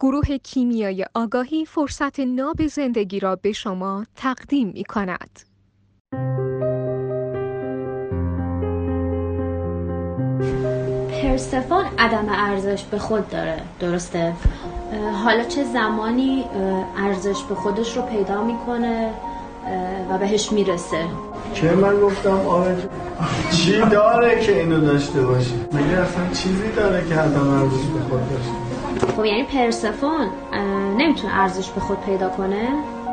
گروه 0.00 0.36
کیمیای 0.36 1.04
آگاهی 1.14 1.64
فرصت 1.64 2.20
ناب 2.20 2.66
زندگی 2.66 3.20
را 3.20 3.36
به 3.36 3.52
شما 3.52 4.06
تقدیم 4.16 4.68
می 4.68 4.84
کند. 4.84 5.40
پرسفون 11.22 11.84
عدم 11.98 12.26
ارزش 12.28 12.84
به 12.84 12.98
خود 12.98 13.28
داره 13.28 13.62
درسته؟ 13.80 14.32
حالا 15.24 15.44
چه 15.44 15.64
زمانی 15.64 16.44
ارزش 16.96 17.42
به 17.42 17.54
خودش 17.54 17.96
رو 17.96 18.02
پیدا 18.02 18.44
می‌کنه 18.44 19.10
و 20.10 20.18
بهش 20.18 20.52
می‌رسه؟ 20.52 21.04
که 21.54 21.70
من 21.70 22.00
گفتم؟ 22.00 22.40
آره. 22.40 22.76
چی 23.52 23.80
داره 23.80 24.40
که 24.40 24.60
اینو 24.60 24.80
داشته 24.80 25.22
باشی؟ 25.22 25.54
مگه 25.72 25.86
اصلا 25.86 26.28
چیزی 26.32 26.72
داره 26.76 27.08
که 27.08 27.14
عدم 27.14 27.48
ارزش 27.48 27.86
به 27.86 28.00
خود 28.00 28.30
داشته 28.30 28.67
خب 29.18 29.24
یعنی 29.24 29.42
پرسفون 29.42 30.26
نمی‌تونه 30.98 31.40
ارزش 31.40 31.68
به 31.68 31.80
خود 31.80 32.00
پیدا 32.00 32.28
کنه؟ 32.28 32.68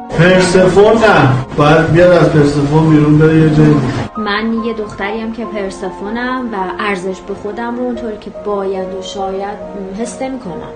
پرسفون 0.09 0.93
نه. 0.93 1.45
باید 1.57 1.91
بیاد 1.91 2.11
از 2.11 2.29
پرسفون 2.29 2.89
بیرون 2.89 3.17
بره 3.17 3.35
یه 3.35 3.55
جایی 3.55 3.75
من 4.17 4.63
یه 4.63 4.73
دختریم 4.73 5.33
که 5.33 5.45
پرسفونم 5.45 6.49
و 6.53 6.55
ارزش 6.79 7.19
به 7.21 7.33
خودم 7.33 7.75
رو 7.77 7.83
اونطوری 7.83 8.17
که 8.17 8.31
باید 8.45 8.93
و 8.93 9.01
شاید 9.01 9.57
حس 9.99 10.19
کنم 10.19 10.73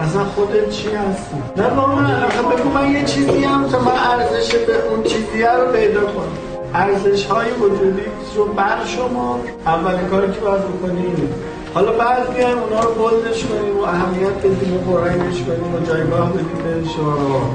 اصلا 0.00 0.24
خودت 0.24 0.70
چی 0.70 0.88
هستی؟ 0.88 1.36
نه 1.56 1.70
با 1.70 1.86
من 1.86 2.20
بگو 2.56 2.70
من 2.70 2.90
یه 2.90 3.04
چیزی 3.04 3.44
هم 3.44 3.68
تا 3.68 3.78
من 3.78 3.92
ارزش 3.92 4.54
به 4.54 4.88
اون 4.90 5.02
چیزی 5.02 5.42
رو 5.42 5.72
پیدا 5.72 6.00
کنم. 6.00 6.32
ارزش 6.74 7.26
های 7.26 7.50
وجودی 7.50 8.02
رو 8.36 8.44
بر 8.44 8.78
شما. 8.86 9.38
اولین 9.66 10.08
کاری 10.08 10.32
که 10.32 10.40
باید 10.40 10.62
بکنی 10.62 11.00
اینه. 11.00 11.49
حالا 11.74 11.92
بعد 11.92 12.34
بیایم 12.34 12.58
اونا 12.58 12.80
رو 12.80 12.94
بلدش 12.94 13.44
کنیم 13.44 13.78
و 13.78 13.82
اهمیت 13.82 14.38
بدیم 14.44 14.74
و 14.74 14.78
پرنگش 14.78 15.42
کنیم 15.42 15.74
و 15.74 15.86
جایگاه 15.86 16.32
بدیم 16.32 16.62
به 16.64 16.88
شما. 16.88 17.50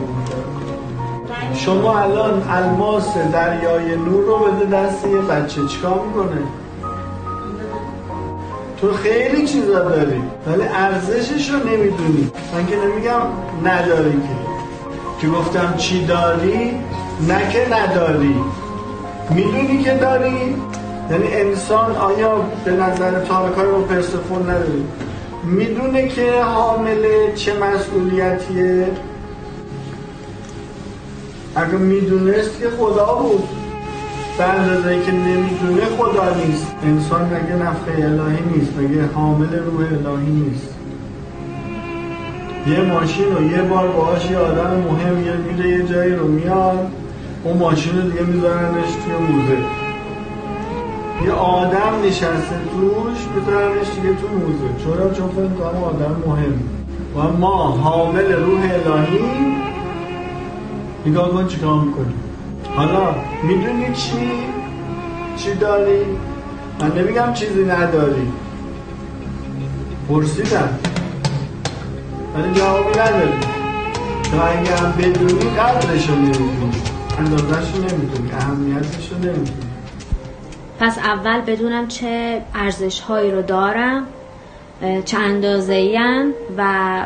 شما 1.53 1.99
الان 1.99 2.43
الماس 2.49 3.17
دریای 3.33 3.95
نور 3.95 4.23
رو 4.23 4.37
بده 4.37 4.77
دست 4.77 5.05
یه 5.05 5.21
بچه 5.21 5.61
چیکار 5.67 5.99
می‌کنه؟ 6.07 6.41
تو 8.81 8.93
خیلی 8.93 9.47
چیزا 9.47 9.79
داری 9.79 10.21
ولی 10.47 10.63
ارزشش 10.63 11.49
رو 11.49 11.57
نمی‌دونی. 11.57 12.31
من 12.53 12.67
که 12.67 12.75
نمیگم 12.75 13.21
نداری 13.63 14.11
که. 14.11 15.21
که 15.21 15.27
گفتم 15.27 15.73
چی 15.77 16.05
داری؟ 16.05 16.71
نه 17.27 17.49
که 17.49 17.67
نداری. 17.71 18.35
می‌دونی 19.29 19.83
که 19.83 19.93
داری؟ 19.93 20.55
یعنی 21.11 21.27
انسان 21.33 21.95
آیا 21.95 22.45
به 22.65 22.71
نظر 22.71 23.19
تارکای 23.19 23.65
رو 23.65 23.81
پرسفون 23.81 24.49
نداری 24.49 24.85
می‌دونه 25.43 26.07
که 26.07 26.41
حامل 26.41 27.33
چه 27.35 27.53
مسئولیتیه؟ 27.59 28.87
اگه 31.55 31.71
می‌دونست 31.71 32.59
که 32.59 32.69
خدا 32.69 33.05
بود. 33.05 33.43
به 34.37 34.43
اندازه 34.43 35.01
که 35.01 35.11
نمی‌دونه 35.11 35.85
خدا 35.97 36.33
نیست. 36.45 36.67
انسان 36.83 37.21
مگه 37.21 37.55
نفخه 37.55 37.91
الهی 37.91 38.43
نیست؟ 38.55 38.71
مگه 38.77 39.05
حامل 39.13 39.59
روح 39.59 39.85
الهی 39.85 40.31
نیست؟ 40.31 40.69
یه 42.67 42.81
ماشین 42.81 43.35
رو 43.35 43.51
یه 43.51 43.61
بار 43.61 43.87
باهاش 43.87 44.31
یه 44.31 44.37
آدم 44.37 44.83
مهم 44.89 45.25
یه 45.25 45.33
میره 45.33 45.69
یه 45.69 45.83
جایی 45.87 46.15
رو 46.15 46.27
میاد. 46.27 46.91
اون 47.43 47.57
ماشین 47.57 48.01
رو 48.01 48.09
دیگه 48.09 48.23
میذارنش 48.23 48.87
توی 49.05 49.13
موزه. 49.13 49.84
یه 51.23 51.31
آدم 51.31 52.01
نشسته 52.05 52.55
توش 52.71 53.17
میذارنش 53.35 53.87
دیگه 53.95 54.13
تو 54.13 54.27
موزه 54.27 54.83
چرا؟ 54.83 55.13
چون 55.13 55.29
فکر 55.29 55.63
آدم 55.63 56.23
مهم. 56.27 56.59
و 57.15 57.37
ما 57.37 57.71
حامل 57.71 58.31
روح 58.33 58.61
الهی. 58.61 59.19
نگاه 61.05 61.29
کن 61.29 61.47
چیکار 61.47 61.79
می‌کنیم. 61.79 62.13
حالا 62.75 63.15
می‌دونی 63.43 63.93
چی؟ 63.93 64.31
چی 65.37 65.53
داری؟ 65.55 65.99
من 66.79 66.91
نمیگم 66.97 67.33
چیزی 67.33 67.65
نداری. 67.65 68.31
پرسیدم. 70.09 70.69
ولی 72.35 72.53
جوابی 72.53 72.89
نداری. 72.89 73.39
تو 74.31 74.37
اگه 74.37 74.75
هم 74.75 74.91
بدونی 74.91 75.49
قدرشو 75.49 76.15
نمی‌دونی 76.15 76.71
اندازش 77.19 77.75
نمی‌دونی. 77.75 78.31
اهمیتش 78.31 79.11
رو 79.11 79.17
نمی‌دونی. 79.17 79.74
پس 80.79 80.97
اول 80.97 81.41
بدونم 81.41 81.87
چه 81.87 82.41
ارزش 82.55 82.99
هایی 82.99 83.31
رو 83.31 83.41
دارم 83.41 84.07
چه 85.05 85.17
اندازه 85.17 85.99
و 86.57 87.05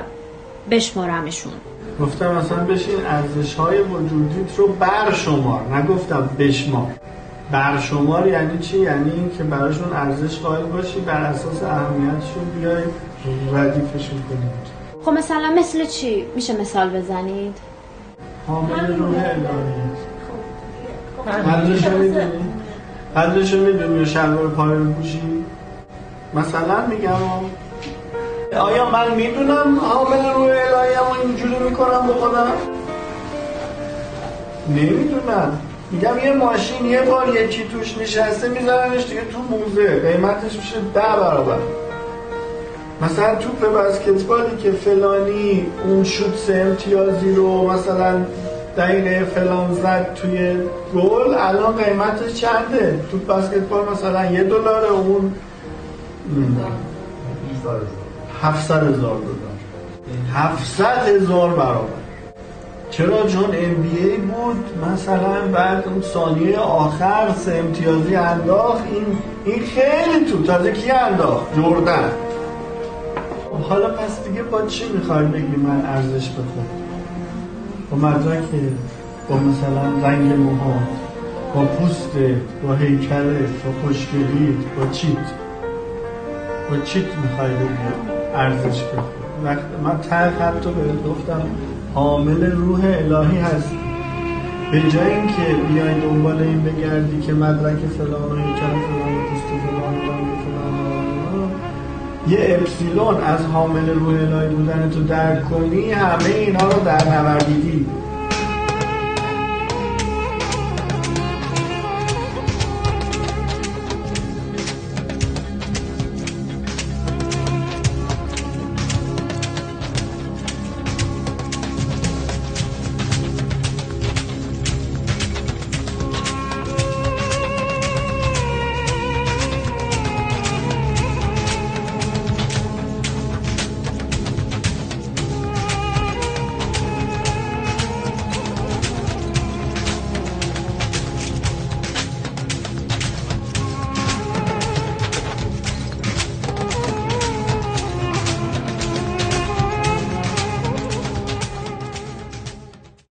بشمارمشون 0.72 1.54
گفتم 2.02 2.30
اصلا 2.30 2.58
بشین 2.58 3.06
ارزش 3.06 3.56
های 3.56 3.82
وجودیت 3.82 4.56
رو 4.58 4.68
برشمار 4.68 5.62
نگفتم 5.76 6.30
بشمار 6.40 6.88
برشمار 7.52 8.28
یعنی 8.28 8.60
چی؟ 8.60 8.80
یعنی 8.80 9.30
که 9.38 9.44
براشون 9.44 9.94
ارزش 9.94 10.40
قائل 10.40 10.64
باشی 10.64 11.00
بر 11.00 11.22
اساس 11.22 11.64
اهمیتشون 11.64 12.46
بیای 12.60 12.84
ردیفشون 13.54 14.24
کنید 14.30 14.80
خب 15.06 15.12
مثلا 15.12 15.54
مثل 15.58 15.86
چی؟ 15.86 16.26
میشه 16.36 16.62
مثال 16.62 16.90
بزنید؟ 16.90 17.58
حامل 18.48 18.98
روح 18.98 19.16
الهی 19.18 19.90
قدرش 21.28 21.84
رو 23.16 23.66
می‌دونی؟ 23.66 23.98
رو 23.98 24.02
و 24.02 24.06
شلوار 24.06 24.48
پاره 24.48 24.80
بپوشی؟ 24.80 25.22
مثلا 26.34 26.86
میگم 26.88 27.12
آیا 28.60 28.90
من 28.90 29.16
می‌دونم 29.16 29.80
حامل 29.80 30.34
روی 30.36 30.52
الهی 30.52 30.94
هم 30.94 31.28
اینجوری 31.28 31.60
می‌کنم 31.70 32.08
با 32.08 32.14
خودم 32.14 32.48
نمی‌دونم 34.70 35.60
میگم 35.92 36.18
یه 36.26 36.34
ماشین 36.34 36.86
یه 36.86 37.02
بار 37.02 37.36
یکی 37.36 37.64
توش 37.64 37.98
نشسته 37.98 38.50
میذارنش 38.50 39.06
دیگه 39.06 39.22
تو 39.22 39.40
موزه 39.40 40.00
قیمتش 40.00 40.56
میشه 40.56 40.76
ده 40.94 41.02
برابر 41.02 41.58
مثلا 43.02 43.36
توپ 43.36 43.74
بسکتبالی 43.74 44.58
که 44.58 44.72
فلانی 44.72 45.66
اون 45.86 46.04
شوت 46.04 46.50
امتیازی 46.50 47.36
رو 47.36 47.72
مثلا 47.72 48.26
دقیقه 48.80 49.26
فلان 49.26 49.74
زد 49.74 50.14
توی 50.16 50.56
گل 50.96 51.34
الان 51.34 51.76
قیمتش 51.76 52.34
چنده؟ 52.34 53.00
توپ 53.12 53.28
بسکتبال 53.28 53.86
مثلا 53.92 54.32
یه 54.32 54.44
دلار 54.44 54.86
اون 54.86 55.34
700 58.42 58.84
هزار 58.84 58.92
دلار. 59.00 59.56
700 60.34 60.86
هزار 60.86 61.50
برابر. 61.50 62.00
چرا؟ 62.90 63.28
چون 63.28 63.44
ام 63.44 63.74
بی 63.74 63.98
ای 63.98 64.18
بود 64.18 64.66
مثلا 64.94 65.48
بعد 65.54 65.88
اون 65.88 66.02
ثانیه 66.02 66.58
آخر 66.58 67.34
سه 67.38 67.56
امتیازی 67.56 68.16
انداخت. 68.16 68.84
این 68.94 69.06
این 69.46 69.64
خیلی 69.64 70.32
تو 70.32 70.44
تازه 70.44 70.72
کی 70.72 70.92
انداخت؟ 70.92 71.56
جردن. 71.56 72.12
حالا 73.70 73.90
پس 73.90 74.24
دیگه 74.24 74.44
با 74.44 74.62
چی 74.66 74.90
می‌خوای 74.94 75.26
بگی 75.26 75.56
من 75.56 75.86
ارزش 75.86 76.30
بخور 76.30 76.79
با 77.92 77.98
مدرک 77.98 78.44
با 79.30 79.36
مثلا 79.36 80.08
رنگ 80.08 80.34
موها 80.34 80.80
با 81.56 81.62
پوست 81.62 82.12
با 82.64 82.76
هیکله 82.76 83.40
با 83.40 83.72
خوشگلی 83.88 84.58
با 84.78 84.88
چیت. 84.92 85.18
با 86.70 86.78
چیت 86.86 87.06
می‌خوای 87.24 87.52
ارزش 88.36 88.84
وقت 89.44 89.66
من 89.84 90.00
تر 90.02 90.30
حتی 90.30 90.70
به 90.70 91.10
گفتم 91.10 91.42
حامل 91.94 92.52
روح 92.52 92.82
الهی 92.84 93.38
هست 93.38 93.74
به 94.72 94.80
جای 94.80 95.14
اینکه 95.14 95.56
بیای 95.74 96.02
دنبال 96.02 96.42
این 96.42 96.64
بگردی 96.64 97.22
که 97.22 97.34
مدرک 97.34 97.78
فلان 97.98 98.32
و 98.32 98.36
هیکل 98.36 98.60
فلان 98.60 99.16
و 99.16 99.22
پوست 99.30 99.48
فلان 99.48 99.96
و 99.96 100.12
فلان 100.44 100.79
یه 102.30 102.58
اپسیلون 102.60 103.22
از 103.22 103.46
حامل 103.46 103.90
روح 103.90 104.14
الهی 104.14 104.56
بودن 104.56 104.90
تو 104.90 105.04
درک 105.04 105.50
کنی 105.50 105.92
همه 105.92 106.26
اینا 106.26 106.70
رو 106.70 106.80
در 106.86 107.06
نوردیدی 107.06 107.86